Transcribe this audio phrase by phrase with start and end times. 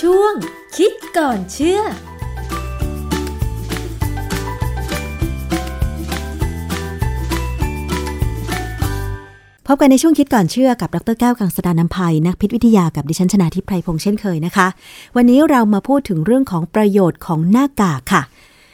[0.00, 0.34] ช่วง
[0.76, 1.82] คิดก่อนเชื่อพ
[9.74, 14.66] บกันในช่วงคิดก่อนเชื่อกับดรแก้วกังสดานนภัยนักพิษวิทยากับดิฉันชนาทิพไพรพงษ์เช่นเคยนะคะ
[15.16, 18.22] วันนี้เรามาพูดถึงเรื่องของประโยชน์ของหน้ากากค่ะ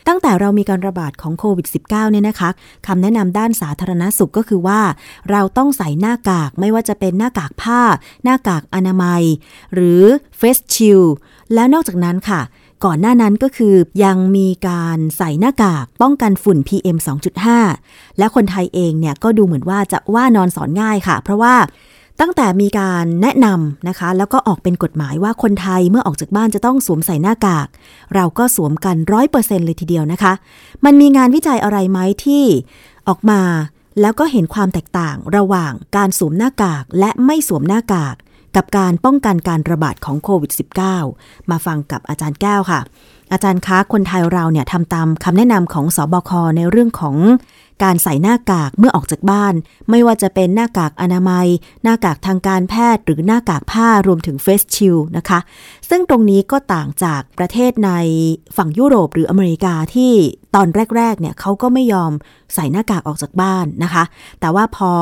[0.08, 2.50] ตั้งแต่เรามีการระบาดของโควิด -19 เนี่ยนะคะ
[2.86, 4.80] คำแนะนำด้านสาธารณสุขก็คือว่า
[5.30, 7.80] เราต้องใส่หน้ากากไม่ว่าจะเป็นหน้ากากผ้า
[8.24, 9.22] หน้ากากอนามัย
[9.74, 10.02] หรือ
[10.38, 11.02] เฟสชิล
[11.54, 12.40] แล้วนอกจากนั้นค่ะ
[12.84, 13.74] ก่อนหน้านั้นก็คือ
[14.04, 16.96] ยังมีการใส่หน้ากากป้องกันฝุ่น PM
[17.62, 21.54] 2.5 และคนไทยเองเนี่ยก็ดูเหมือนว่าจะว่านอนสอนง่ายค่ะ เพราะว่า
[22.20, 27.68] ตั้งแต่มีการแนะนำนะคะ แล้วก็ออกเป็นกฎหมายว่าคนไทยเมื่อออกจากบ้านจะต้องสวมใส่หน้ากาก
[28.14, 30.32] เราก็สวมกันร้อยเปอร์เซ็นเลยทีเดียวนะคะ
[30.84, 32.44] มันมีงานวิจัยอะไรไหมที่
[33.08, 33.40] ออกมา
[34.00, 38.16] แล้วก็เห็นความแตกต่างระหว่างการสวมหน้ากากและไม่สวมหน้ากาก
[38.56, 40.52] กับการป้องกันการระบาดของโควิด
[41.00, 42.80] -19 มาฟังกับอาจารย์แก้วค่ะ
[43.32, 47.16] อาจารย์คะคนไทยเราเนี่ยทำตามคำแนะนำของสอบคในเรื่องของ
[47.82, 49.54] การใส่หน้ากากเมื่อออกจากบ้าน
[49.90, 51.46] ไม่ว่าจะเป็นหน้ากากอนามัย
[51.84, 55.38] หน้ากากทางการแพทย์ หรือหน้ากากผ้ารวมถึงเฟสชิลนะคะ
[55.88, 57.90] ซึ่งตรงนี้ก็ต่างจากประเทศใน
[58.56, 60.12] ฝั่งยุโรปหรืออเมริกาที่
[60.54, 62.12] ตอนแรกๆเนี่ยเขาก็ไม่ยอม
[62.54, 64.04] ใส่หน้ากากออกจากบ้านนะคะ
[64.40, 64.92] แต่ว่าพอ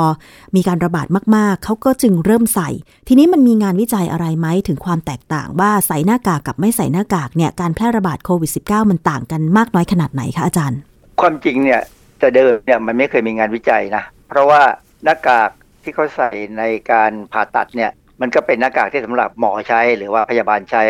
[0.57, 2.69] มีการระบาดมากๆ เขาก็จึงเริ่มใส่
[3.09, 10.79] ทีนี้มันมีงานวิจัยอะไรไหมถึงความแตกต่างว่าใส่หน้ากากกับไม่ใส่หน้ากากเนี่ยการแพร่ระบาดโควิด -19 มันต่างกันมากน้อยขนาดไหนคะอาจารย์
[11.21, 11.83] ความจริงเนี่ย
[12.25, 14.63] แต่เดิมเนี่ยมันไม่เคยมีงานวิจัยนะ เพราะว่า
[15.05, 15.51] หน้ากาก
[15.83, 20.83] ที่เขาใส่ในการผ่าตัดเนี่ยมันก็เป็นหน้ากากที่สำหรับหมอใช้หรือว่าพยาบาลใช้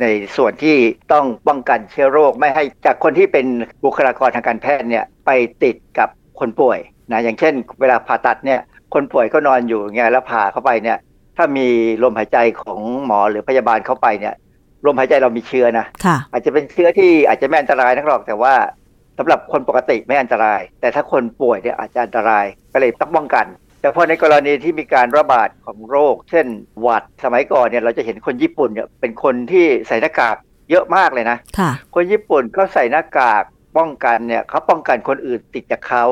[0.00, 0.04] ใน
[0.36, 0.76] ส่วนที่
[1.12, 3.46] ต้องป้องกันเชื้อโรคไม่ให้จากคนที่เป็น
[3.84, 5.30] บุคลากรทางการแพทย์เนี่ยไป
[5.62, 6.08] ติดกับ
[6.40, 6.78] คนป่วย
[7.12, 8.60] นะอย่างเช่น เวลาผ่าตัดเนี่ย
[8.94, 10.98] คนป่วยก็นอนอยู่เงี้ยแล้วผ่าเข้าไปเนี่ย
[11.36, 11.66] ถ้ามี
[12.02, 14.34] ลมหายใจของหมอหรือพยาบาลเข้าไปเนี่ย
[14.86, 18.54] ลมหายใจเรามีเชื้อนะค่ะอาจจะเป็นเชื้อที่อาจจะไม่อันตรายนักหรอกแต่ว่า
[19.22, 23.46] สำหรับคนปกติไม่อันตราย แต่ถ้าคนป่วยเนี่ยอาจจะอันตรายก็เลยต้องป้องกัน
[23.80, 26.46] แต่พอในกรณีที่มีการระบาดของโรค เช่น
[26.80, 30.36] หวัดสมัยก่อนเนี่ยเราจะเห็นคนญี่ปุ่นเนี่ยเป็นคนที่ใส่หน้ากาก
[30.70, 33.44] เยอะมากเลยนะค่ะคนญี่ปุ่นเขาใส่หน้ากาก
[33.78, 36.04] ป้องกันเนี่ยเขาป้องกันคนอื่นติดจากเขา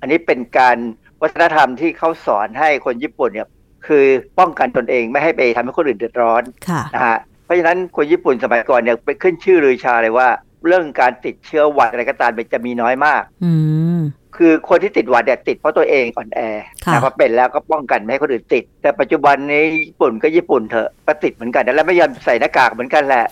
[0.00, 0.76] อันนี้เป็นการ
[1.22, 3.48] วัฒนธรรมที่เขาสอนให้คนญี่ปุ่นเนี่ย
[3.86, 4.04] คือ
[4.38, 10.28] ป้องกันตนเองไม่ให้ไปทำให้คนอื่นเดือดร้อนค่ะนะฮะเพราะฉะนั้นคนญี่ปุ่นสมัยก่อนเนี่ยไปขึ้นชื่อลือชาเลยว่า
[10.66, 13.52] เรื่องการติดเชื้อหวัดอะไรก็ตามมันจะมีน้อยมากอื
[13.98, 14.00] ม
[14.36, 16.40] คือคนที่ติดหวัดเนี่ยติดเพราะตัวเองอ่อนแอ
[16.84, 23.24] ค่ะนะพอเป็นแล้วก็ป้องกันไม่ให้คนอื่นติด แต่ปัจจุบันนี้ญี่ปุ่นก็ญี่ปุ่นเถอะก็ติดเหมือนกันแล้วไม่ยอมใส่หน้ากากเหมือนกันแหละ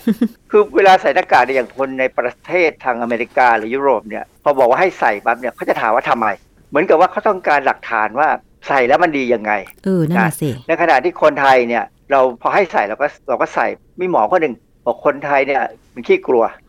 [0.51, 6.27] คือเวลาใส่หน้ากากเนี่ยอย่างคนในประเทศทางอเมริกาหรือยุโรปเนี่ยพอบอกว่าให้ใส่ปั๊บเนี่ยเขาจะถามว่าทำไม
[6.69, 8.27] เหมือนกับว่าเขาต้องการหลักฐานว่า
[8.67, 9.51] ใส่แล้วมันดียังไง
[9.85, 13.67] เออนั่นน่ะสิในขณะที่คนไทยเนี่ย เราพอให้ใส่เราก็เราก็ใส่
[13.99, 15.61] มีหมอคนหนึ่งบอกคนไทยเนี่ย
[15.93, 16.68] มันขี้กลัวอื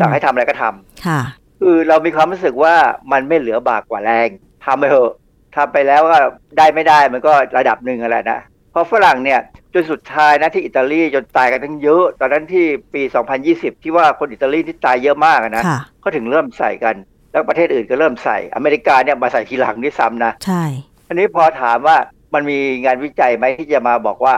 [0.00, 1.20] สั่งให้ทำอะไรก็ทำค่ะ
[1.60, 2.74] คือเรามีความรู้สึกว่า
[3.12, 4.28] มันไม่เหลือบากกว่าแรง
[4.64, 5.12] ทำไปเถอะ
[5.56, 6.16] ทำไปแล้วก็
[6.58, 8.40] ได้ไม่ได้มันก็ระดับหนึ่งอะไรนะ
[8.72, 9.40] เพราะฝรั่งเนี่ย
[9.74, 12.64] จนสุดท้ายนะที่อิตาลีจนตายกันทั้งเยอะ ตอนนั้นที่
[12.94, 13.02] ปี
[13.42, 16.94] 2020 ที่ว่าคนอิตาลีที่ตายเยอะมากอะนะค่ะก็ถึงเริ่มใส่กัน
[17.32, 20.64] แล้วประเทศอื่นก็เริ่มใส่อเมริกาเนี่ยมาใส่ทีหลังด้วยซ้ำนะใช่
[21.08, 21.96] อันนี้พอถามว่า
[22.34, 24.34] มันมีงานวิจัยไหมที่จะมาบอกว่า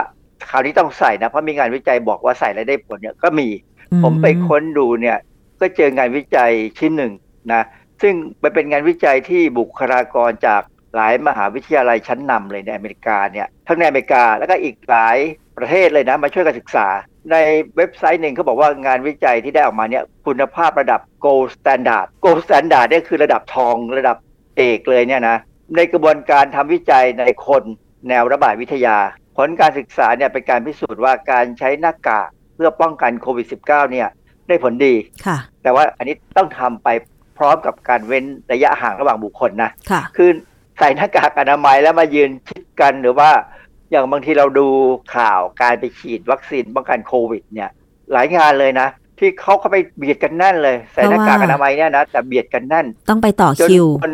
[0.49, 3.72] คราวนี้ต้องใส่นะเพราะมีงานวิจัยบอกว่าใส่แล้วได้ผลเนี่ยก็มีอื
[4.03, 5.17] ผมไปค้นดูเนี่ย
[5.59, 7.13] ก็เจองานวิจัยชิ้นหนึ่ง
[7.53, 7.63] นะ
[8.01, 10.61] ซึ่งมันเป็นงานวิจัยที่บุคลากรจาก
[10.95, 15.17] หลายมหาวิทยาลัยชั้นนำเลยในอเมริกาเนี่ยทั้งในอเมริกาแล้วก็อีกหลาย
[15.57, 16.87] ประเทศเลยนะมาช่วยกันศึกษา
[17.31, 17.35] ใน
[17.77, 24.17] เว็บไซต์หนึ่งเขาบอกว่างานวิจัยที่ได้ออกมาเนี่ยคุณภาพระดับ gold standard gold standard เนี่ยคือระดับทองระดับ
[24.57, 25.37] เอกเลยเนี่ยนะ
[25.75, 27.63] ในกระบวนการทำวิจัยในคน
[28.09, 28.97] แนวระบาดวิทยา
[29.37, 32.29] ผลการศึกษาเนี่ยเป็นการพิสูจน์ว่าการใช้หน้ากาก
[32.63, 34.07] พื่อป้องกันโควิด -19 เนี่ย
[34.47, 34.93] ได้ผลดี
[35.25, 36.87] ค่ะ แต่ว่าอันนี้ต้องทำไป
[37.37, 40.29] พร้อมกับการเว้นระยะห่างระหว่างบุคคลนะค่ะคือ
[40.79, 43.29] ใส่หน้ากากอนามัยแล้วมายืนชิดกันหรือว่า
[43.91, 44.67] อย่างบางทีเราดู
[45.15, 47.69] ข่าวการไปฉีดวัคซีนป้องกันโควิด เนี่ย
[48.11, 48.87] หลายงานเลยนะ
[49.19, 54.13] ที่เขาเข้าไปเบียดกันแน่นเลย ใส่หน้ากากอนามัยเนี่ยนะแต่เบียดกันแน่น ต้องไปต่อจนคิวคน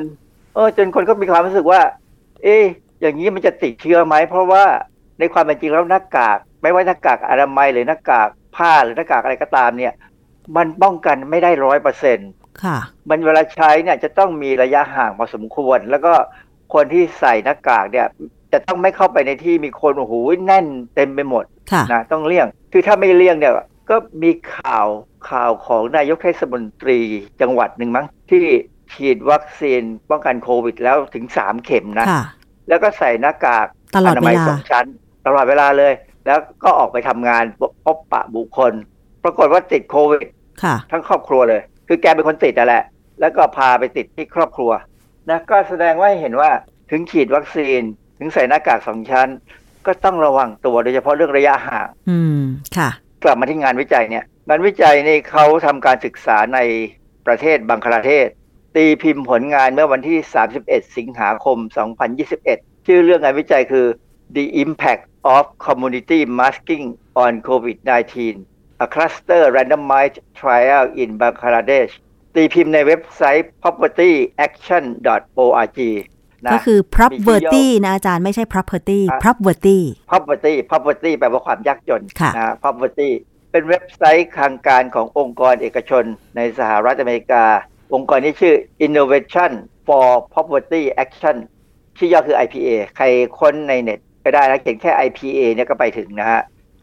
[0.56, 1.82] เออจนคนก็มีความรู้สึกว่า
[2.44, 2.64] เอ๊ะ
[3.02, 4.64] อย่างนี้มันจะติดเชื้อไหมเพราะว่า
[5.20, 9.94] ในความเป็นจริงแล้วหน้ากาก ไม่ว่าหน้ากากอนามัยหรือหน้ากาก ผ้าหรือหน้ากากอะไรก็ตามเนี่ย
[10.58, 12.30] มันป้องกันไม่ได้ร้อยเปอร์เซ็นต์
[12.64, 12.78] ค่ะ
[13.10, 16.14] มันเวลาใช้เนี่ยจะต้องมีระยะห่างพอสมควร แล้วก็
[16.74, 18.08] คนที่ใส่หน้ากากเนี่ย
[18.54, 20.14] จะต้องไม่เข้าไปในที่มีคนโอ้โห
[20.46, 20.66] แน่น
[20.96, 23.54] เต็มไปหมดค่ะนะต้องเลี่ยง คือถ้าไม่เลี่ยงเนี่ย
[23.90, 24.88] ก็มีข่าว
[25.30, 27.00] ข่าวของนายกเทศมนตรี
[27.42, 28.44] จังหวัดหนึ่งมั้งที่
[28.94, 32.24] ฉีดวัคซีนป้องกันโควิดแล้วถึงสามเข็มนะค่ะ
[32.70, 34.86] แล้วก็ใส่หน้ากากตลอดนาเวมัยลาสองชั้น
[35.26, 35.94] ตลอดเวลาเลย
[36.26, 37.44] แล้วก็ออกไปทำงาน
[37.86, 38.74] พบปะบุคคล
[39.24, 40.28] ปรากฏว่าติดโควิด
[40.64, 42.84] ค่ะทั้งครอบครัวเลย คือแกเป็นคนติดนั่นแหละ
[43.20, 44.72] แล้วก็พาไปติดที่ครอบครัว
[45.30, 46.50] นะก็แสดงว่าให้เห็นว่า
[46.92, 47.82] ถึงฉีดวัคซีน
[48.20, 49.30] ถึงใส่หน้ากากสองชั้น
[49.86, 52.42] ก็ต้องระวังตัวโดยเฉพาะเรื่องระยะห่าง อืม
[52.78, 52.90] ค่ะ
[53.24, 56.60] กลับมาที่งานวิจัยเนี่ยงานวิจัยนี่เขาทำการศึกษาใน
[57.28, 58.28] ประเทศบังคลาเทศ
[58.76, 60.20] ตีพิมพ์ผลงานเมื่อวันที่
[60.58, 61.58] 31 สิงหาคม
[62.22, 63.86] 2021 ชื่อเรื่องงานวิจัยคือ
[64.36, 68.46] The Impact of Community Masking on COVID-19
[68.86, 71.92] A Cluster Randomized Trial in Bangladesh
[72.36, 75.80] ตีพิมพ์ในเว็บไซต์ propertyaction.org
[76.46, 79.80] นะก็คือมีที่ property ย่อนะอาจารย์ไม่ใช่ property อะ property
[80.12, 83.10] property property แปลว่าความยากจนค่ะนะ property
[83.52, 86.04] เป็นเว็บไซต์ทางการขององค์กรเอกชน
[86.36, 87.46] ในสหรัฐอเมริกา
[87.94, 88.56] องค์กรนี้ชื่อ
[88.86, 89.52] Innovation
[89.88, 91.38] for Poverty Action
[91.98, 93.06] ชื่อย่อคือ IPA ใคร
[93.40, 94.06] ค้นในเน็ตก็
[94.36, 96.42] ได้นะเขียนแค่ IPA เนี่ยก็ไปถึงนะฮะ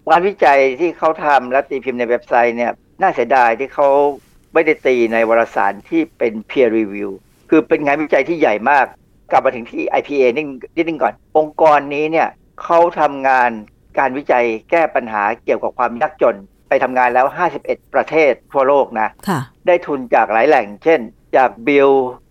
[0.09, 3.89] งานวิจัยที่เขาทำและตีพิมพ์ในเว็บไซต์เนี่ยน่าเสียดายที่เขา
[4.55, 7.11] ไม่ได้ตีในวารสารที่เป็น peer review
[7.51, 8.87] คือเป็นงานวิจัยที่ใหญ่มาก
[9.31, 10.47] กลับมาถึงที่ IPA นิด
[10.77, 12.29] นิดนึงก่อน องค์กรนี้เนี่ย
[12.63, 13.51] เขาทำงาน
[13.99, 16.37] การวิจัยแก้ปัญหาเกี่ยวกับความยากจน
[16.69, 17.27] ไปทำงานแล้ว
[17.61, 21.01] 51 ประเทศทั่วโลกนะค่ะได้ทุนจากหลายแหล่ง เช่น
[21.37, 21.51] จาก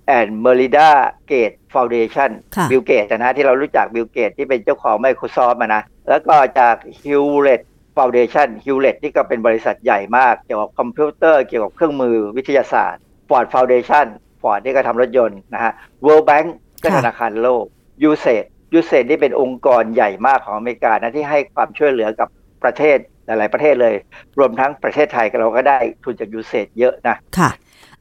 [0.07, 0.90] Bill and Melinda
[1.30, 7.62] Gates Foundation ค่ะบิลเกตนะฮะที่เรารู้จักบิลเกตที่เป็นเจ้าของ Microsoft อะนะ แล้วก็จาก Hewlett
[7.98, 14.07] Foundation Hewlett ที่ก็เป็นบริษัทใหญ่มาก เกี่ยวกับคอมพิวเตอร์เกี่ยวกับเครื่องมือวิทยาศาสตร์ Ford Foundation
[14.42, 15.74] Ford ที่ก็ทำรถยนต์นะฮะ
[16.06, 16.48] World Bank
[16.84, 17.66] ก็ค่ะธนาคารโลก
[18.10, 18.46] USAID
[18.78, 22.30] USAID นี่เป็นองค์กรใหญ่มากของอเมริกานะที่ให้ความช่วยเหลือกับ
[22.63, 23.96] ประเทศหลาย ๆ ประเทศเลย
[24.40, 27.50] รวมทั้งประเทศไทยเราก็ได้ทุนจาก USAID เยอะนะค่ะ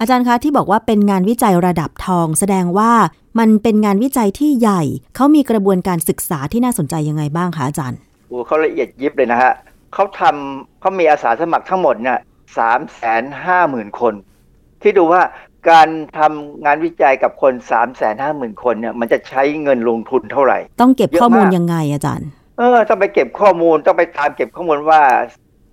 [0.01, 2.93] อาจารย์คะที่บอกว่าเป็นงานวิจัยระดับทอง แสดงว่า
[3.39, 4.83] มันเป็นงานวิจัยที่ใหญ่
[5.15, 7.99] เขามีกระบวนการศึกษาที่น่าสนใจยังไงบ้างคะอาจารย์
[8.29, 9.53] โอ้เขาละเอียดยิบเลยนะฮะ
[9.95, 12.19] เขาทำเขามีอาสาสมัครทั้งหมดเนี่ย
[12.59, 14.15] สามแสนห้าหมื่นคน
[14.83, 15.23] ที่ดูว่า
[15.71, 15.89] การ
[16.19, 25.01] ทำงานวิจัยกับคนสามแสนห้าหมื่นคนเนี่ยมันจะใช้เงินลงทุนเท่าไหร่ ต้องเก็บเยอะข้อมูลมากยังไงอาจารย์ เออ ต้องไปเก็บข้อมูลต้องไปตามเก็บข้อมูลว่า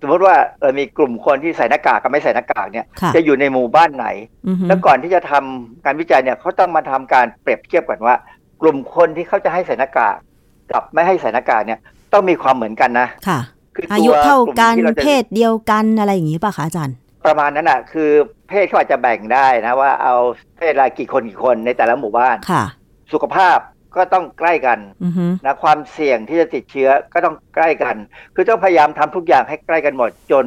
[0.02, 4.06] สมมติว่าเออมีกลุ่มคนที่ใส่หน้ากากกับไม่ใส่หน้ากากเนี่ยค่ะจะอยู่ในหมู่บ้านไหน
[4.48, 8.16] อือฮึแล้วก่อนที่จะทำการวิจัยเนี่ยเขาต้องมาทำการเปรียบเทียบกันว่า
[8.62, 10.16] กลุ่มคนที่เขาจะให้ใส่หน้ากาก
[10.72, 11.80] กับไม่ให้ใส่หน้ากากเนี่ย
[12.12, 13.40] ต้องมีความเหมือนกันนะค่ะ
[13.76, 16.96] คืออาอายุเท่ากันที่เราจะเพศเดียวกันอะไรอย่างนี้ป่ะคะอาจารย์
[17.26, 18.10] ประมาณนั้นอะ คือ
[18.48, 20.14] เพศเขาอาจจะแบ่งได้นะว่าเอา
[20.58, 22.64] เพศรายกี่คนกี่คนในแต่ละหมู่บ้านค่ะ
[23.12, 23.58] สุขภาพ
[23.96, 27.96] ก็ต้องใกล้กันอือฮึนะความเสี่ยงที่จะติดเชื้อก็ต้องใกล้กัน
[28.34, 30.44] คือต้องพยายามทำทุกอย่างให้ใกล้กันหมดจน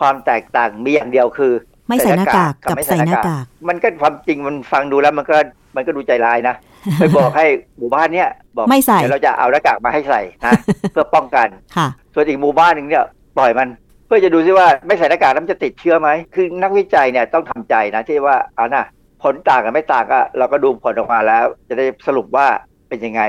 [0.00, 1.52] ความแตกต่างมีอย่างเดียวคือ
[1.88, 5.36] ไม่ใส่หน้ากากกับไม่ใส่หน้ากากมันก็ความจริงมันฟังดูแล้วมันก็
[5.76, 6.54] มันก็ดูใจร้ายนะ
[6.98, 7.46] ไปบอกให้
[7.78, 10.52] หมู่บ้านเนี้ยบอกไม่ใส่เดี๋ยวเราจะเอาหน้ากากมาให้ใส่นะ
[10.92, 13.04] เพื่อป้องกันค่ะส่วนอีกหมู่บ้านหนึ่งเนี่ย
[13.38, 13.68] ปล่อยมัน
[14.06, 18.84] เพื่อจะดูซิว่าไม่ใส่หน้ากากแล้วมันจะติดเชื้อไหมคือนักวิจัยเนี่ยต้องทำใจนะที่ว่าเอานะ
[19.22, 22.46] ผลต่างกันไม่ต่างก็เราก็ดูผลออกมาแล้ว จะได้สรุปว่า
[22.88, 23.22] เป็นยังไง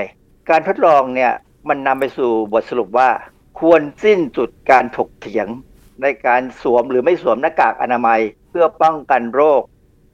[0.50, 1.32] การทดลองเนี่ย
[1.68, 3.08] มันนำไปสู่บทสรุปว่า
[3.60, 5.46] ควรสิ้นสุดการถกเถียง
[6.02, 8.20] ในการสวมหรือไม่สวมหน้ากากอนามัย
[8.50, 9.62] เพื่อป้องกันโรค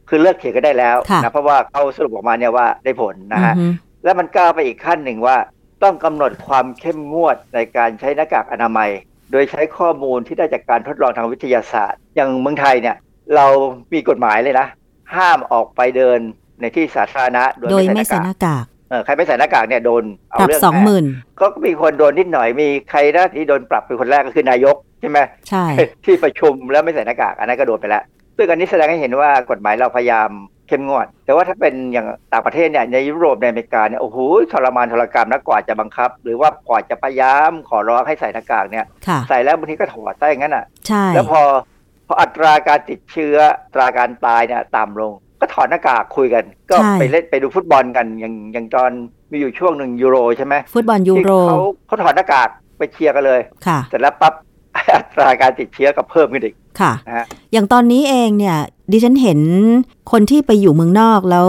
[0.09, 3.67] คือเลิกเถียงกันได้แล้วค่ะนะเพราะว่าเขาสรุปออกมาเนี่ยว่าได้ผลนะฮะอือฮึ
[4.05, 5.37] แล้วมันก้าวไปอีกขั้นหนึ่งว่า
[5.83, 8.91] ต้องกำหนดความเข้มงวดในการใช้หน้ากากอนามัย
[9.33, 12.97] โดยใช้ข้อมูลที่ได้จากการทดลองทางวิทยาศาสตร์ อย่างเมืองไทยเนี่ย
[13.35, 13.47] เรา
[13.93, 14.67] มีกฎหมายเลยนะ
[15.17, 16.19] ห้ามออกไปเดิน
[16.61, 21.05] ในที่สาธารณะ โดยโดยไม่ไม่ใส่ใส่หหน้ากากน้ากากเออ ใครไม่ใส่หน้ากากเนี่ยโดนเอาปรับเรื่องสองหแน่มื่น
[21.41, 25.65] ก็มีคนโดนนิดหน่อยมีใครนะที่โดนปรับเป็นคนแรกก็คือนายกใช่ไหมใช่
[26.05, 28.03] ที่ประชุมแล้วไม่ใส่หน้ากากอันนั้นก็โดนไปแล้ว
[28.37, 30.31] ซึ่งอันนี้แสดงให้เห็นว่ากฎหมายเราพยายาม
[30.69, 34.19] เข้มงวด แต่ว่าถ้าเป็นอย่างต่างประเทศเนี่ยในยุโรปในอเมริกาเนี่ยโอ้โห
[34.53, 41.43] ทรมานทรกรรมนะกว่าจะบังคับ หรือว่ากว่าจะพยายามขอร้องให้ใส่หน้ากากเนี่ยค่ะใส่แล้วบางทีก็ถอดได้อย่างนั้นอะใช่แล้วพอ
[42.07, 48.91] พออัตราการติดเชื้ออัตราการตายเนี่ยต่ำลง ก็ถอดหน้ากากคุยกัน ก็ไปเล่นไปดูฟุตบอลกันอย่างอย่างตอน
[49.31, 54.35] มีอยู่ช่วงหนึ่งยูโรใช่ไหมฟุตบอลยูที่โรเขาเขาถอดหน้ากากไปเชียร์กันเลยค่ะเสร็จแล้วปั๊บ
[54.95, 58.57] อัตราการติดเชื้อก็เพิ่มขึ้นอีกค่ะนะฮะอย่างตอนนี้เองเนี่ย
[58.93, 59.41] ดิฉันเห็น
[60.13, 61.49] คนที่ไปอยู่เมืองนอกแล้ว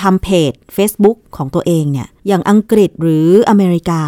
[0.00, 4.02] ทำเพจ Facebook ของตัวเองเนี่ยอย่างอังกฤษหรืออเมริกา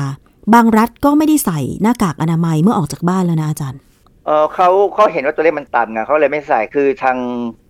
[0.54, 3.80] บางรัฐก็ไม่ได้ใส่หน้ากากอนามัยเมื่อออกจากบ้านแล้วนะอาจารย์
[4.26, 7.16] เออเขาเขาเห็นว่าตัวเลขมันต่ำไงเขาเลยไม่ใส่คือทาง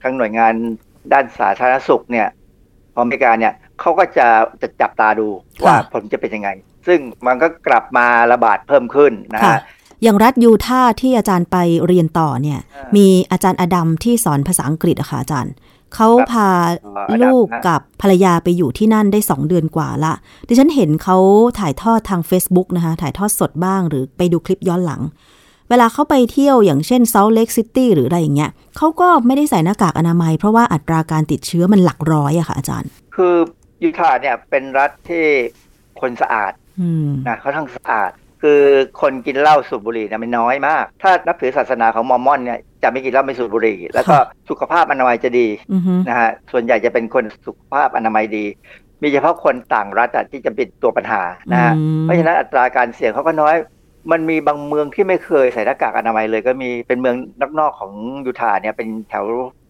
[0.02, 0.54] ทางหน่วยงาน
[1.12, 2.28] ด้านสาธารณสุขเนี่ย
[2.94, 4.26] ของอเมริกาเนี่ยเขาก็จะ
[4.62, 5.28] จะจับตาดู
[5.60, 6.48] ค่ะว่าผลจะเป็นยังไง
[6.86, 9.60] ซึ่งมันก็กลับมาระบาดเพิ่มขึ้นนะค่ะฮะ
[10.02, 11.56] อย่างรัฐยูทาห์ที่อาจารย์ไป
[11.86, 15.52] เรียนต่อเนี่ยอ่ามีมีอาจารย์อดัมที่สอนภาษาอังกฤษอะค่ะอาจารย์
[15.94, 16.48] เขาพา
[16.80, 20.12] เอ่ออดัมลูกนะกับภรรยาไปอยู่ที่นั่นได้สองเดือนกว่าละ
[20.48, 21.16] ดิฉันเห็นเขา
[21.58, 25.00] ถ่ายทอดทาง Facebook นะคะ ถ่ายทอดสดบ้างหรือไปดูคลิปย้อนหลัง
[25.72, 33.34] เวลาเขาไปเที่ยวอย่างเช่น Salt Lake City หรืออะไรอย่างเงี้ยเขาก็ไม่ได้ใส่หน้ากากอนามัย เพราะว่าอัตราการติดเชื้อมันหลักร้อยอะค่ะอาจารย์ คือ
[33.82, 35.24] ยูทาห์เนี่ยเป็นรัฐที่
[36.00, 38.10] คนสะอาดอืมนะเขาทั้งสะอาด
[38.42, 38.60] คือ
[39.00, 48.44] คนกินเหล้าสูบบุหรี่เนี่ยมันน้อยมาก ถ้านับถือศาสนาของมอร์มอนเนี่ยจะไม่กินเหล้าไม่สูบบุหรี่ แล้วก็ค่ะสุขภาพอนามัยจะดีอือฮึนะฮะส่วนใหญ่จะเป็นคนสุขภาพอนามัยดี
[49.02, 53.54] มีเฉพาะคนต่างรัฐอะที่จะเป็นตัวปัญหานะฮะอืมเพราะฉะนั้นอัตราการเสี่ยงเขาก็น้อย
[54.10, 57.16] มันมีบางเมืองที่ไม่เคยใส่หน้ากากอนามัยเลยก็มีเป็นเมือง
[57.58, 57.92] นอกๆของ
[58.26, 59.24] ยูทาห์เนี่ยเป็นแถว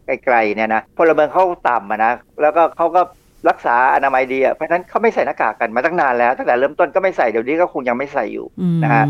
[0.06, 2.12] ไกลๆเนี่ยนะพลเมืองเขาต่ำอะนะ
[2.42, 3.02] แล้วก็เขาก็
[3.48, 9.04] รักษาอนามัยดีอะเพราะฉะนั้นเขาไม่ใส่หน้ากากกันมาตั้งนานแล้วตั้งแต่เริ่มต้นก็ไม่ใส่เดี๋ยวนี้ก็คงยังไม่ใส่อยู่อืมนะฮะ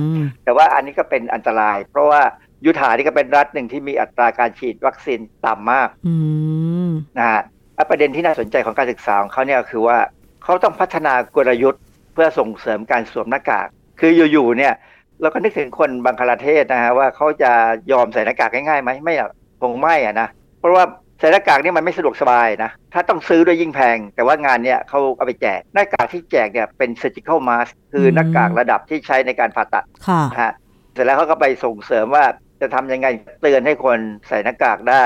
[0.44, 2.20] แต่ว่าอันนี้ก็เป็นอันตราย เพราะว่า
[2.64, 6.14] ยูทาห์นี่ก็เป็นรัฐหนึ่งที่มีอัตราการฉีดวัคซีนต่ำมากอื
[6.88, 7.42] มนะฮะ
[7.74, 9.98] และประเด็นที่น่าสนใจของการศึกษาของเขาเนี่ยคือว่า
[10.42, 13.68] เขาต้องพัฒนากลยุทธ์เพื่อส่งเสริมการสวมหน้ากาก
[14.00, 14.74] คืออยู่ๆเนี่ย
[15.22, 17.52] เราก็นึกถึงคนบังคลาเทศนะฮะว่าเขาจะ
[17.92, 19.30] ยอมใส่หน้ากากง่ายๆไหมไม่หรอก
[19.62, 20.28] คงไม่อะนะ
[20.60, 20.84] เพราะว่า
[21.18, 30.52] ใส่หน้ากากเนี่ยมันไม่สะดวกสบายนะ ถ้าต้องซื้อด้วยยิ่งแพง แต่ว่างานเนี่ยเขาเอาไปแจก หน้ากากที่แจกเนี่ยเป็น surgical mask คือหน้ากากระดับที่ใช้ในการผ่าตัดค่ะนะฮะ
[30.92, 32.24] เสร็จแล้วเขาก็ไปส่งเสริมว่า
[32.60, 33.06] จะทำยังไง
[33.42, 33.98] เตือนให้คน
[34.28, 35.04] ใส่หน้ากากได้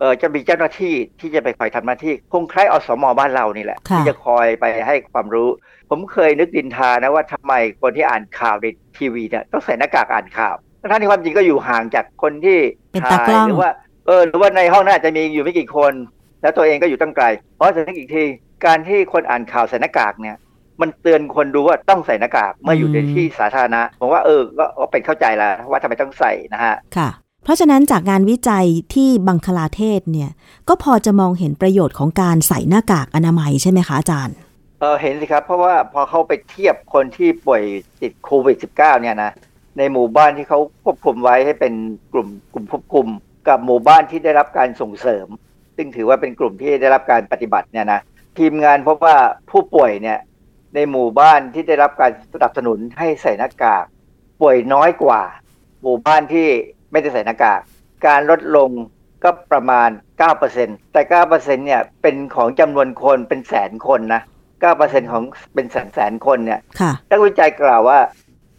[0.00, 5.48] เออจะมีเจ้าหน้าที่ที่จะไปคอยทำหน้าที่คงคล้ายอสมบ้านเรานี่แหละค่ะที่จะคอยไปให้ความรู้
[5.90, 8.66] ผมเคยนึกดินทานะว่าทำไมคนที่อ่านข่าวใน
[8.96, 10.54] ทีวีเนี่ยต้องใส่หน้ากากอ่านข่าว
[10.90, 12.58] ทั้งที่ความจริงก็อยู่ห่างจากคนที่
[12.92, 13.70] เป็นตากล้องหรือว่า
[14.06, 15.92] เออหรือว่าในห้องน่าจะมีอยู่ไม่กี่คน
[16.42, 17.24] แล้วตัวเองก็อยู่ตั้งไกล
[17.56, 18.22] เพราะฉะนั้นอีกที
[18.66, 20.36] การที่คนอ่านข่าวใส่หน้ากากเนี่ย
[20.80, 27.08] มันเตือนคนดูว่าต้องใส่หน้ากากเมื่ออยู่ในที่สาธารณะผมว่าเออก็ก็เป็นเข้าใจแล้วว่าทำไมต้องใส่นะฮะค่ะ
[27.42, 30.30] เพราะฉะนั้นจากงานวิจัยที่บังคลาเทศเนี่ย
[30.68, 34.36] ก็พอจะมองเห็นประโยชน์ของการใส่หน้ากากอนามัยใช่ไหมคะอาจารย์
[34.80, 37.62] เออเห็นสิครับ เพราะว่าพอเขาไปเทียบคนที่ป่วย
[38.02, 39.32] ติดโควิด -19 เนี่ยนะ
[39.78, 41.74] ในหมู่บ้านที่เขาควบคุมไว้ให้เป็น
[42.12, 43.06] กลุ่มกลุ่มควบคุม
[43.48, 45.26] กับหมู่บ้านที่ได้รับการส่งเสริม
[45.76, 48.00] ซึ่งถือว่าเป็นกลุ่มที่ได้รับการปฏิบัติเนี่ยนะ
[48.38, 49.16] ทีมงานพบว่า
[49.50, 50.18] ผู้ป่วยเนี่ย
[50.74, 53.84] ในหมู่บ้านที่ได้รับการสนับสนุนให้ใส่หน้ากาก
[54.40, 55.22] ป่วยน้อยกว่า
[55.82, 56.48] หมู่บ้านที่
[56.92, 57.60] ไม่ได้ใส่หน้ากาก
[58.06, 58.70] การลดลง
[59.24, 59.88] ก็ประมาณ
[60.40, 64.22] 9%แต่ 9%เนี่ยเป็นของจำนวนคนเป็นแสนคนนะ
[64.66, 65.22] 9%ของ
[65.54, 67.98] เป็นแสนแสนคนเนี่ยค่ะนักวิจัยกล่าวว่า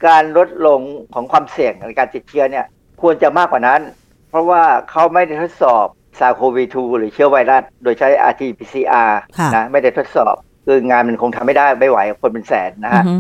[0.08, 0.82] การลดลง
[1.14, 2.66] ของความเสี่ยงในการติดเชื้อเนี่ย
[3.02, 3.82] ควรจะมากกว่านั้น
[4.30, 5.86] เพราะว่าเขาไม่ได้ทดสอบ
[6.20, 10.36] ซาโควี2หรือเชื้อไวรัส โดยใช้ RT-PCR ค่ะนะไม่ได้ทดสอบ
[10.66, 13.14] คืองานมันคงทำไม่ได้ไม่ไหวกับคนเป็นแสนนะอืฮะอฮึ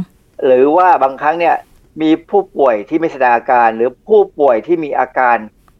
[0.46, 1.56] หรือว่าบางครั้งเนี่ย
[2.01, 5.38] มีผู้ป่วยที่ไม่แสดงอาการ หรือผู้ป่วยที่มีอาการ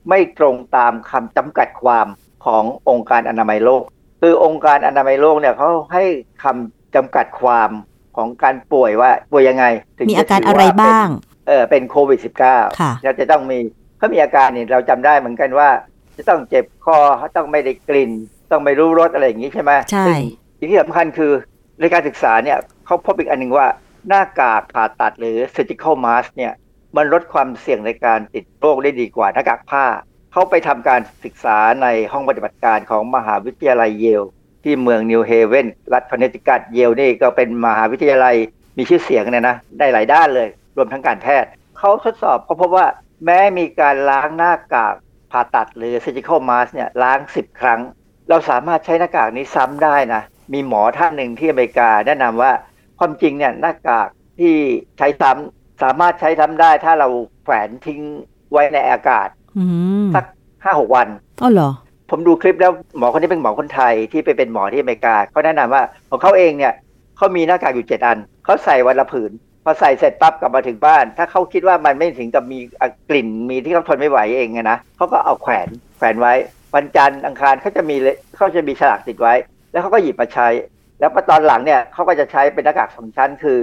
[0.10, 2.08] ไม่ตรงตามคำจำกัดความ
[2.46, 3.84] ขององค์การอนามัยโลก
[4.22, 6.04] คือองค์การอนามัยโลกเนี่ยเขาให้
[6.44, 7.70] คำจำกัดความ
[8.18, 9.66] ของการป่วยว่าป่วยยังไง
[9.98, 11.10] ถึงมีจอาการถือะไรว่เป็นบ้าง
[11.48, 13.60] เออเป็นโควิด -19 ค่ะแล้วจะต้องมี
[13.98, 15.70] เขามีอาการเนี่ยเราจำได้เหมือนกันว่า
[16.18, 16.98] จะต้องเจ็บคอ
[17.38, 18.12] ต้องไม่ได้กลิ่น
[18.52, 20.18] ต้องไม่รู้รสอะไรอย่างนี้ใช่ไหมใช่ซึ่ง
[20.60, 21.32] สิ่งที่สำคัญคือ
[21.80, 23.68] ในการศึกษาเนี่ยเขาพบอีกอันหนึ่งว่า
[24.08, 26.54] หน้ากากผ่าตัดหรือ surgical mask เนี่ย
[26.96, 29.86] มันลดความเสี่ยงในการติดโรคได้ดีกว่าหน้ากากผ้า
[30.32, 34.24] เขาไปทำการศึกษาในห้องปฏิบัติการของมหาวิทยาลัยเยล
[34.64, 38.36] ที่เมืองนิวเฮเวนรัฐคอนเนติคัตเยลนี่ก็เป็นมหาวิทยาลัย
[38.78, 42.88] มีชื่อเสียงเนี่ยนะได้หลายด้านเลย รวมทั้งการแพทย์ เขาทดสอบเขาพบว่า
[43.26, 44.96] แม้มีการล้างหน้ากาก
[45.32, 47.80] ผ่าตัดหรือ surgical mask เนี่ยล้าง 10 ครั้ง
[48.30, 50.22] เราสามารถใช้หน้ากากนี้ซ้ำได้นะ
[50.54, 52.52] มีหมอท่านหนึ่งที่อเมริกาแนะนำว่า
[53.02, 54.54] ความจริงเนี่ยหน้ากากที่
[54.98, 57.08] ใช้ซ้ำสามารถใช้ซ้ำได้ถ้าเรา
[57.44, 58.00] แขวนทิ้ง
[58.52, 59.28] ไว้ในอากาศ
[59.58, 59.64] อื
[60.04, 60.26] มสัก
[60.64, 61.08] ห้าหกวัน
[61.42, 61.70] อ๋อเหรอ
[62.10, 66.74] ผมดูคลิปแล้วหมอคนนี้เป็นหมอคนไทยที่ไปเป็นหมอที่อเมริกาเขาแนะนำว่าของเขาเองเนี่ย
[67.18, 69.32] เขามีหน้ากากอยู่เจ็ดอันเขาใส่วันละผืน
[69.64, 72.60] พอใส่เสร็จปั๊บกลับมาถึงบ้าน ถ้าเขาคิดว่ามันไม่ถึงกับมี
[73.10, 75.68] กลิ่นมีที่เขาทนไม่ไหวเองอะนะเขาก็เอาแขวน
[75.98, 76.34] แขวนไว้
[76.76, 79.34] วันจันทร์อังคารเขาจะมีเลยเขาจะมีฉลากติดไว้
[79.72, 80.48] แล้วเขาก็หยิบมาใช้
[81.02, 83.60] แล้วพอตอนหลังเนี่ยเขาก็จะใช้เป็นหน้ากากสองชั้น คือ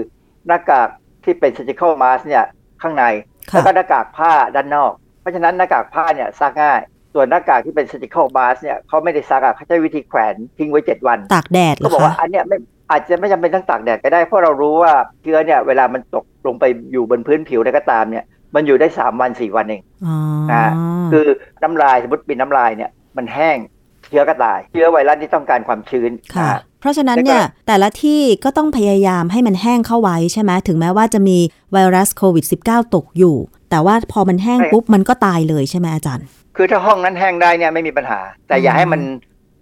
[0.47, 0.88] หน้ากาก
[1.25, 2.45] ที่เป็น surgical mask เนี่ย
[2.83, 3.04] ข้างใน
[3.50, 6.80] ค่ะแล้วก็หน้ากากผ้าด้านนอก เพราะฉะนั้นหน้ากากผ้าเนี่ยซักง่าย
[7.14, 12.57] ส่วนหน้ากากที่เป็น surgical mask เนี่ยเขาไม่ได้ซักอะเขาใช้วิธีแขวนทิ้งไว้7วัน ตากแดดเหรก็อบอกคะว่าอันเนี้ยไม่
[12.90, 14.92] อาจจะไม่จำเป็นต้องตากแดดก็ได้ เพราะเรารู้ว่า
[15.23, 20.16] เชื้อเนี่ยเวลามันตกลงไปอยู่บนพื้นผิวอะไรก็ตามเนี่ยมันอยู่ได้3วัน4วันเองอ๋อ
[20.52, 20.73] นะ
[21.12, 21.26] คือ
[21.62, 23.59] น้ำลายสมมติเป็นน้ำลายเนี่ยมันแห้ง
[24.07, 31.38] เชื้อก็ตาย เชื้อไวรัสที่ต้องการความชื้นค่ะนะ เพราะฉะนั้นแล้วก็เนี่ยแต่ละที่ก็ต้องพยายามให้มันแห้งเข้าไว้ใช่ไหมถึงแม้ว่าจะมี
[31.73, 33.37] ไวรัสโควิด -19 ตกอยู่
[33.70, 39.00] แต่ว่าพอมันแห้งปุ๊บมันก็ตายเลยใช่ไหมอาจารย์ คือถ้าห้องนั้นแห้งได้เนี่ยไม่มีปัญหา แต่อย่าอืมให้มัน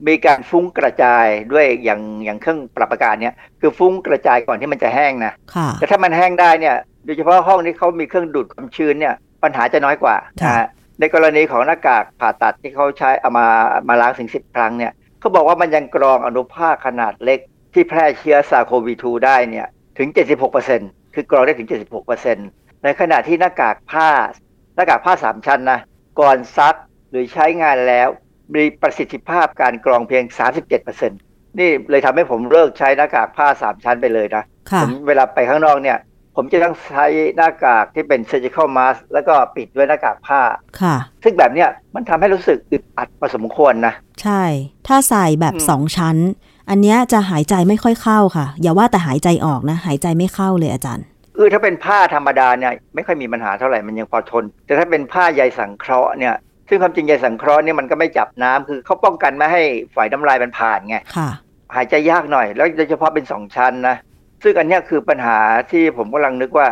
[0.08, 10.68] มีการฟุ้งกระจายด้วยอย่างอย่างเครื่องปรับอากาศเนี่ยคือฟุ้งกระจายก่อนที่มันจะแห้งนะค่ะแต่ถ้ามันแห้งได้เนี่ยโดยเฉพาะห้องที่เขามีเครื่องดูดความชื้นเนี่ยปัญหาจะน้อยกว่าค่ะนะฮะ
[11.00, 13.46] ในกรณีของหน้ากากผ่าตัดที่เขาใช้เอามา
[13.88, 14.92] มาล้างถึงสิบครั้งเนี่ย
[15.26, 17.40] เขาบอกว่ามันยังกรองอนุภาคขนาดเล็ก
[17.74, 19.66] ที่แพร่เชื้อซาโควี2ได้เนี่ย
[19.98, 20.08] ถึง
[20.62, 21.68] 76%คือกรองได้ถึง
[22.24, 24.08] 76%ในขณะที่หน้ากากผ้า
[24.76, 25.80] หน้ากากผ้าสามชั้นนะ
[26.20, 26.74] ก่อนซัก
[27.10, 28.08] หรือใช้งานแล้ว
[28.54, 30.24] มีประสิทธิภาพการกรองเพียง
[30.90, 31.10] 37%
[31.58, 35.98] นี่เลยทำให้ผมเลิกใช้หน้ากากผ้าสามชั้นไปเลยนะค่ะผมเวลาไปข้างนอกเนี่ย
[36.36, 40.40] ผมจะต้องใช้หน้ากากที่เป็น surgical mask แล้วก็ปิดด้วยหน้ากากผ้า
[40.80, 44.42] ค่ะ ซึ่งแบบเนี้ยมันทำให้รู้สึกอึดอัดพอสมควรนะ ใช่
[44.88, 46.16] ถ้าใส่แบบอืมสองชั้น
[46.70, 56.34] อันเนี้ยจะหายใจไม่ค่อยเข้าค่ะ อย่าว่าแต่หายใจออกนะ หายใจไม่เข้าเลยอาจารย์เออถ้าเป็นผ้าธรรมดาเนี่ยไม่ค่อยมีปัญหาเท่าไหร่มันยังพอทน แต่ถ้าเป็นผ้าใยสังเคราะห์เนี่ย
[56.68, 59.62] ซึ่งความจริงใยสังเคราะห์เนี่ยมันก็ไม่จับน้ำคือเขาป้องกันไม่ให้
[59.94, 61.28] ฝอยน้ำลายมันผ่านไงค่ะ
[61.74, 63.96] หายใจยากหน่อย แล้วโดยเฉพาะเป็นสองชั้นนะ
[64.42, 65.38] ซึ่งอันเนี้ยคือปัญหา
[65.70, 66.66] ที่ผมกำลังนึกว่า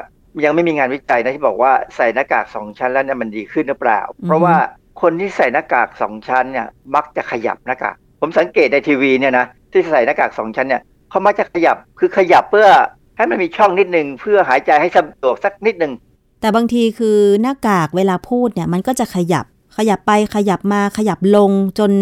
[0.45, 4.57] ยังไม่มีงานวิจัยนะที่บอกว่าใส่หน้ากากสองชั้นแล้วเนี่ยมันดีขึ้นหรือเปล่า เพราะว่า
[5.03, 12.69] คนที่ใส่หน้ากากสองชั้นเนี่ยมักจะขยับหน้ากากผมสังเกตในทีวีเนี่ยนะที่ใส่หน้ากากสองชั้นเนี่ยเขามักจะขยับคือขยับเพื่อ
[13.17, 15.93] ให้มันมีช่องนิดนึงเพื่อหายใจให้สะดวกสักนิดนึง
[16.41, 19.45] แต่บางทีคือหน้ากากเวลาพูดเนี่ยมันก็จะขยับ
[19.77, 21.93] ขยับไปขยับมาขยับลงจน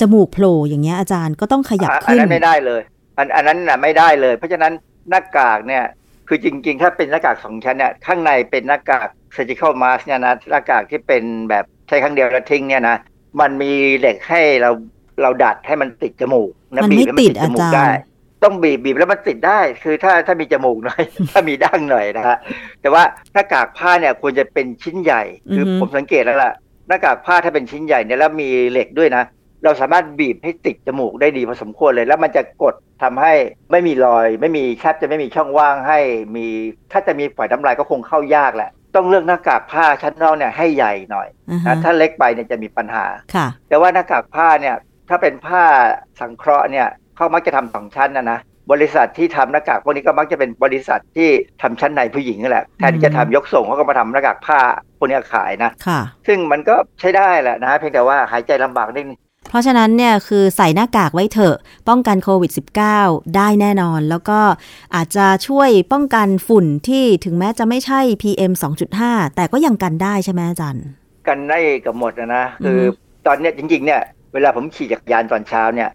[0.00, 2.80] จมูกโผล่อย่างเงี้ยอาจารย์ก็ต้องขยับอะอันขึ้นนั้นไม่ได้เลย
[3.18, 4.72] อันอันนั้นน่ะไม่ได้เลย เพราะฉะนั้น
[5.10, 5.84] หน้ากากเนี่ย
[6.28, 12.96] คือจริงๆ ถ้าเป็นหน้ากากสองชั้นเนี่ยข้างในเป็นหน้ากาก surgical mask เนี่ยนะหน้ากากที่เป็นแบบใช้ครั้งเดียวแล้วทิ้งเนี่ยนะ
[13.40, 14.70] มันมีเหล็กให้เรา
[15.22, 17.88] เราดัดให้มันติดจมูกนะมันบีไม่บแล้วติดจมูกอาจารย์ได้
[18.44, 22.36] ต้องบีบบีบแล้วมันติดได้ คือถ้าถ้ามีจมูกหน่อย ถ้ามีดั้งหน่อยนะฮะ
[22.80, 23.02] แต่ว่า
[23.32, 25.22] หน้ากากผ้าเนี่ยควรจะเป็นชิ้นใหญ่
[25.54, 26.52] คือออฮึผมสังเกตแล้วล่ะ
[26.88, 29.24] หน้ากากผ้าถ้าเป็นชิ้นใหญ่เนี่ยแล้วมีเหล็กด้วยนะ
[29.64, 33.32] เราสามารถบีบให้ติดจมูกได้ดีพอสมควรเลย แล้วมันจะกดทำให้
[33.70, 35.98] ไม่มีรอย ไม่มีแทบจะไม่มีช่องว่างให้
[36.36, 36.46] มี
[36.92, 44.76] ถ้าจะมีฝอยน้ำลายก็คงเข้ายากแหละ ต้องเลือกหน้ากากผ้าชั้นนอกเนี่ยให้ใหญ่หน่อยอ่านะฮะถ้าเล็กไปเนี่ยจะมีปัญหาค่ะแต่ว่าหน้ากากผ้าเนี่ย
[45.08, 45.62] ถ้าเป็นผ้า
[46.20, 48.38] สังเคราะห์เนี่ยเขามักจะทำสองชั้นนะนะ
[48.72, 51.28] บริษัทที่ทำหน้ากากพวกนี้ก็มักจะเป็นบริษัทที่
[51.62, 54.60] ทำชั้นในผู้หญิงนั่นแหละแทนที่จะทำยกส่งเขาก็มาทำหน้ากากผ้า
[54.98, 59.18] พวกนี้ขายนะค่ะซึ่งมันก็ใช้ได้แหละนะเพียงแต่ว่าหายใจลำบากนิดนึง
[59.50, 61.56] เพราะฉะนั้นเนี่ยคือใส่หน้ากากไว้เถอะ
[61.88, 62.50] ป้องกันโควิด
[62.92, 64.40] -19 ได้แน่นอน แล้วก็
[64.94, 68.52] อาจจะช่วยป้องกันฝุ่นที่ถึงแม้จะไม่ใช่ PM
[68.94, 70.84] 2.5 แต่ก็ยังกันได้ใช่ไหมอาจารย์
[71.28, 72.86] กันได้กับหมดนะนะคืออฮึ
[73.26, 74.00] ตอนเนี้ยจริงๆเนี่ย
[74.34, 75.90] เวลาผมขี่จักรยานตอนเช้าเนี่ย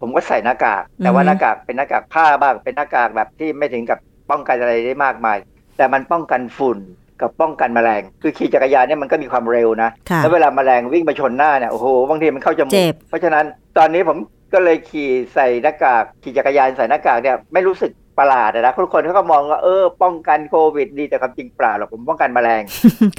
[0.00, 3.98] ผมก็ใส่หน้ากาก แต่ว่าอือฮึหน้ากากเป็นหน้ากากผ้าบ้างเป็นหน้ากากแบบที่ไม่ถึงกับ
[4.30, 5.38] ป้องกันอะไรได้มากมาย
[5.76, 6.78] แต่มันป้องกันฝุ่น
[7.22, 13.44] กับป้องกันแมลง คือขี่จักรยานเนี่ยมันก็มีความเร็วนะค่ะแล้วเวลาแมลงวิ่งมาชนหน้าเนี่ยโอ้โหบางทีมันเข้าจมูเจ็กบเพราะฉะนั้น
[13.78, 14.18] ตอนนี้ผม
[14.52, 22.62] ก็เลยขี่ใส่หน้ากากขี่จักรยานใส่หน้ากากเนี่ยไม่รู้สึกประหลาดอะนะทุกคนเขาก็มองว่าเออป้องกันโควิดดีแต่ความจริงเปล่าหรอกผมป้องกันแมลง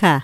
[0.04, 0.16] ค่ะ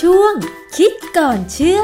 [0.00, 0.34] ช่วง
[0.76, 1.80] คิดก่อนเชื่อ